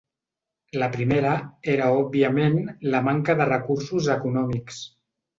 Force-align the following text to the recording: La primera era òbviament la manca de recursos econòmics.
La 0.83 0.85
primera 0.93 1.33
era 1.73 1.89
òbviament 1.97 2.57
la 2.95 3.01
manca 3.09 3.35
de 3.43 3.47
recursos 3.51 4.09
econòmics. 4.15 4.81